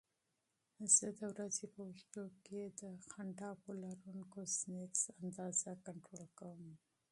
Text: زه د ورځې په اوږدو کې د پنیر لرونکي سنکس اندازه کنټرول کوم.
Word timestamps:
زه 0.95 1.07
د 1.19 1.21
ورځې 1.33 1.65
په 1.73 1.79
اوږدو 1.87 2.25
کې 2.45 2.61
د 2.79 2.81
پنیر 3.09 3.57
لرونکي 3.81 4.43
سنکس 4.59 5.01
اندازه 5.21 5.69
کنټرول 5.85 6.27
کوم. 6.39 6.71